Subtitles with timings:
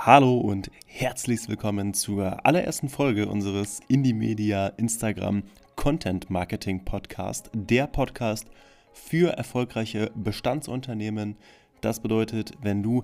[0.00, 5.42] Hallo und herzlich willkommen zur allerersten Folge unseres Indie Media Instagram
[5.74, 8.46] Content Marketing Podcast, der Podcast
[8.92, 11.36] für erfolgreiche Bestandsunternehmen.
[11.80, 13.02] Das bedeutet, wenn du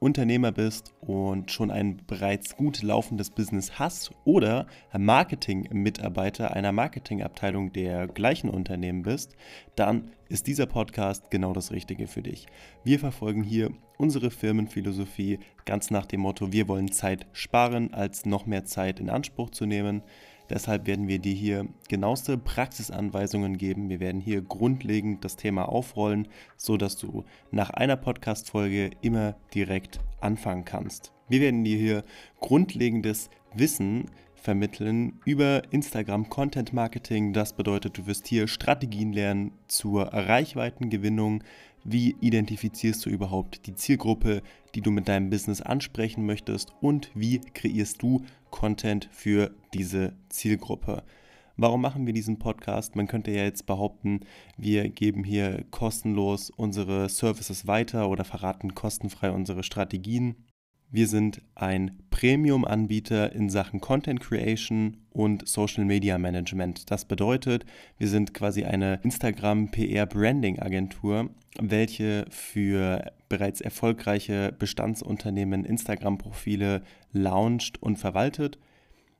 [0.00, 4.66] Unternehmer bist und schon ein bereits gut laufendes Business hast oder
[4.96, 9.34] Marketing-Mitarbeiter einer Marketingabteilung der gleichen Unternehmen bist,
[9.74, 12.46] dann ist dieser Podcast genau das Richtige für dich.
[12.84, 18.46] Wir verfolgen hier unsere Firmenphilosophie ganz nach dem Motto, wir wollen Zeit sparen, als noch
[18.46, 20.02] mehr Zeit in Anspruch zu nehmen.
[20.50, 23.88] Deshalb werden wir dir hier genaueste Praxisanweisungen geben.
[23.88, 30.64] Wir werden hier grundlegend das Thema aufrollen, sodass du nach einer Podcast-Folge immer direkt anfangen
[30.64, 31.12] kannst.
[31.28, 32.04] Wir werden dir hier
[32.40, 34.06] grundlegendes Wissen
[34.40, 37.32] vermitteln über Instagram Content Marketing.
[37.32, 41.42] Das bedeutet, du wirst hier Strategien lernen zur Reichweitengewinnung.
[41.84, 44.42] Wie identifizierst du überhaupt die Zielgruppe,
[44.74, 51.02] die du mit deinem Business ansprechen möchtest und wie kreierst du Content für diese Zielgruppe?
[51.56, 52.94] Warum machen wir diesen Podcast?
[52.94, 54.20] Man könnte ja jetzt behaupten,
[54.56, 60.36] wir geben hier kostenlos unsere Services weiter oder verraten kostenfrei unsere Strategien.
[60.90, 66.90] Wir sind ein Premium-Anbieter in Sachen Content Creation und Social Media Management.
[66.90, 67.66] Das bedeutet,
[67.98, 71.28] wir sind quasi eine Instagram PR Branding Agentur,
[71.60, 78.58] welche für bereits erfolgreiche Bestandsunternehmen Instagram-Profile launcht und verwaltet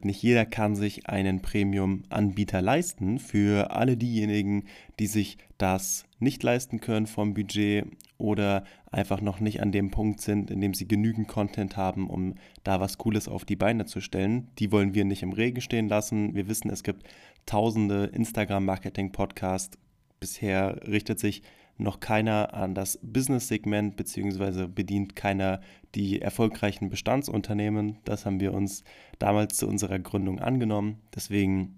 [0.00, 3.18] nicht jeder kann sich einen Premium-Anbieter leisten.
[3.18, 4.64] Für alle diejenigen,
[5.00, 7.86] die sich das nicht leisten können vom Budget
[8.18, 12.34] oder einfach noch nicht an dem Punkt sind, in dem sie genügend Content haben, um
[12.64, 15.88] da was Cooles auf die Beine zu stellen, die wollen wir nicht im Regen stehen
[15.88, 16.34] lassen.
[16.34, 17.04] Wir wissen, es gibt
[17.46, 19.78] tausende Instagram-Marketing-Podcasts.
[20.20, 21.42] Bisher richtet sich
[21.78, 25.60] noch keiner an das Business-Segment beziehungsweise bedient keiner
[25.94, 27.98] die erfolgreichen Bestandsunternehmen.
[28.04, 28.82] Das haben wir uns
[29.20, 30.98] damals zu unserer Gründung angenommen.
[31.14, 31.76] Deswegen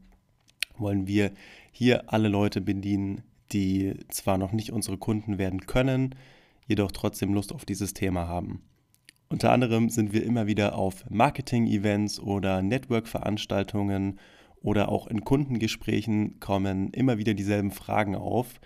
[0.79, 1.33] wollen wir
[1.71, 6.15] hier alle Leute bedienen, die zwar noch nicht unsere Kunden werden können,
[6.67, 8.63] jedoch trotzdem Lust auf dieses Thema haben.
[9.29, 14.19] Unter anderem sind wir immer wieder auf Marketing-Events oder Network-Veranstaltungen
[14.63, 18.61] oder auch in Kundengesprächen kommen immer wieder dieselben Fragen auf,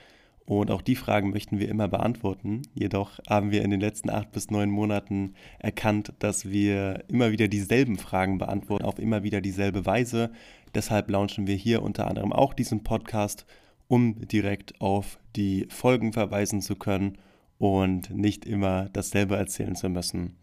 [0.46, 2.62] und auch die Fragen möchten wir immer beantworten.
[2.74, 7.48] Jedoch haben wir in den letzten acht bis neun Monaten erkannt, dass wir immer wieder
[7.48, 10.30] dieselben Fragen beantworten, auf immer wieder dieselbe Weise.
[10.74, 13.46] Deshalb launchen wir hier unter anderem auch diesen Podcast,
[13.88, 17.18] um direkt auf die Folgen verweisen zu können
[17.58, 20.36] und nicht immer dasselbe erzählen zu müssen.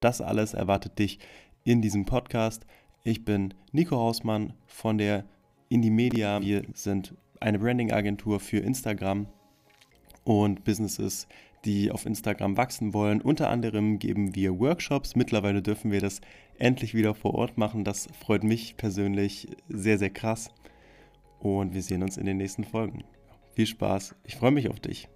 [0.00, 1.18] Das alles erwartet dich
[1.64, 2.66] in diesem Podcast.
[3.04, 5.24] Ich bin Nico Hausmann von der
[5.68, 6.40] Indie Media.
[6.40, 9.26] Wir sind eine Branding-Agentur für Instagram
[10.24, 11.26] und Businesses,
[11.64, 13.20] die auf Instagram wachsen wollen.
[13.20, 15.16] Unter anderem geben wir Workshops.
[15.16, 16.20] Mittlerweile dürfen wir das
[16.58, 17.84] endlich wieder vor Ort machen.
[17.84, 20.50] Das freut mich persönlich sehr, sehr krass.
[21.38, 23.04] Und wir sehen uns in den nächsten Folgen.
[23.54, 24.14] Viel Spaß.
[24.24, 25.08] Ich freue mich auf dich.